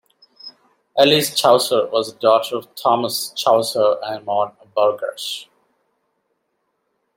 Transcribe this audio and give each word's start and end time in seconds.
Alice 0.97 1.35
Chaucer 1.39 1.87
was 1.91 2.09
a 2.11 2.15
daughter 2.15 2.55
of 2.55 2.73
Thomas 2.73 3.31
Chaucer 3.35 3.97
and 4.01 4.25
Maud 4.25 4.57
Burghersh. 4.75 5.45